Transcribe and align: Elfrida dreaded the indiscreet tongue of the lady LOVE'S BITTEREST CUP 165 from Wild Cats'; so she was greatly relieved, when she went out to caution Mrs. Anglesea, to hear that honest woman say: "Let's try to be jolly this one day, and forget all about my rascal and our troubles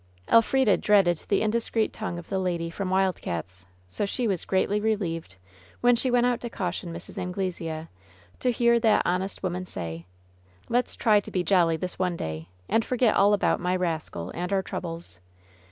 Elfrida 0.29 0.77
dreaded 0.77 1.23
the 1.27 1.43
indiscreet 1.43 1.93
tongue 1.93 2.17
of 2.17 2.27
the 2.27 2.39
lady 2.39 2.71
LOVE'S 2.71 2.75
BITTEREST 2.75 2.77
CUP 2.79 2.85
165 2.87 3.27
from 3.27 3.29
Wild 3.29 3.45
Cats'; 3.45 3.65
so 3.87 4.05
she 4.07 4.27
was 4.27 4.45
greatly 4.45 4.79
relieved, 4.81 5.35
when 5.81 5.95
she 5.95 6.09
went 6.09 6.25
out 6.25 6.41
to 6.41 6.49
caution 6.49 6.91
Mrs. 6.91 7.19
Anglesea, 7.19 7.87
to 8.39 8.51
hear 8.51 8.79
that 8.79 9.03
honest 9.05 9.43
woman 9.43 9.67
say: 9.67 10.07
"Let's 10.69 10.95
try 10.95 11.19
to 11.19 11.29
be 11.29 11.43
jolly 11.43 11.77
this 11.77 11.99
one 11.99 12.17
day, 12.17 12.47
and 12.67 12.83
forget 12.83 13.15
all 13.15 13.33
about 13.35 13.59
my 13.59 13.75
rascal 13.75 14.31
and 14.33 14.51
our 14.51 14.63
troubles 14.63 15.19